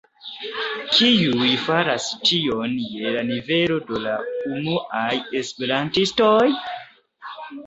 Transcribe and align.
Kiuj 0.93 1.49
faras 1.65 2.07
tion 2.29 2.73
je 2.93 3.11
la 3.17 3.21
nivelo 3.27 3.77
de 3.91 4.01
la 4.07 4.15
unuaj 4.55 5.19
esperantistoj? 5.43 6.49